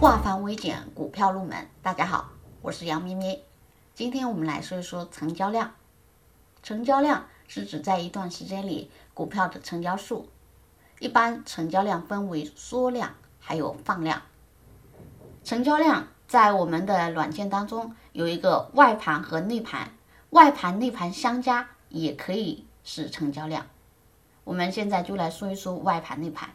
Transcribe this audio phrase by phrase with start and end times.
[0.00, 1.68] 化繁为简，股票入门。
[1.80, 2.30] 大家好，
[2.62, 3.42] 我是杨咪咪。
[3.94, 5.72] 今天我们来说一说成交量。
[6.62, 10.28] 成交量是指在一段时间里股票的成交数。
[10.98, 14.22] 一般成交量分为缩量还有放量。
[15.44, 19.92] 成交量在我们的软件当中有一个外盘和内盘，
[20.30, 23.66] 外盘内盘相加也可以是成交量。
[24.42, 26.50] 我们现在就来说一说外盘内盘。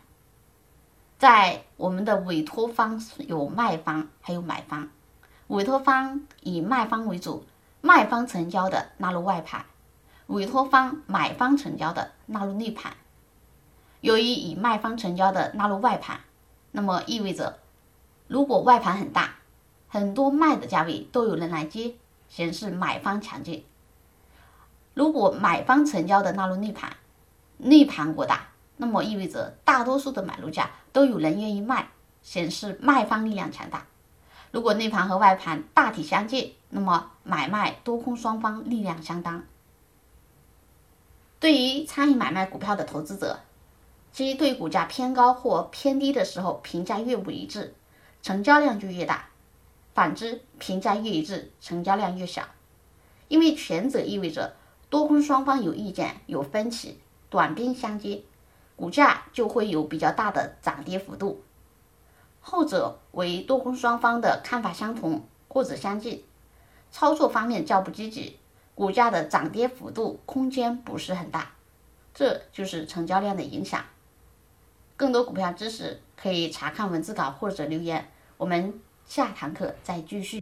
[1.19, 4.87] 在我们的委托方有卖方，还有买方。
[5.47, 7.45] 委托方以卖方为主，
[7.81, 9.65] 卖方成交的纳入外盘，
[10.27, 12.93] 委托方买方成交的纳入内盘。
[13.99, 16.21] 由于以卖方成交的纳入外盘，
[16.71, 17.59] 那么意味着，
[18.29, 19.35] 如果外盘很大，
[19.89, 21.95] 很多卖的价位都有人来接，
[22.29, 23.65] 显示买方强劲。
[24.93, 26.95] 如果买方成交的纳入内盘，
[27.57, 28.47] 内盘过大。
[28.81, 31.89] 那么意味着大多数的买入价都有人愿意卖，
[32.21, 33.85] 显示卖方力量强大。
[34.51, 39.43] 如果内盘和外盘大体相近，那么买卖多空双方力量相当。
[41.41, 43.41] 对于参与买卖股票的投资者，
[44.13, 47.75] 其对股价偏高或偏低的时候，评价越不一致，
[48.21, 49.25] 成交量就越大；
[49.93, 52.43] 反之，评价越一致，成交量越小。
[53.27, 54.55] 因为前者意味着
[54.89, 56.97] 多空双方有意见、有分歧，
[57.29, 58.23] 短兵相接。
[58.79, 61.43] 股价就会有比较大的涨跌幅度，
[62.39, 66.23] 后者为多空双方的看法相同或者相近，
[66.89, 68.39] 操作方面较不积极，
[68.73, 71.51] 股价的涨跌幅度空间不是很大，
[72.13, 73.83] 这就是成交量的影响。
[74.95, 80.41] 更多股票知识可以查看文字稿或者留言，我们下堂课再继续。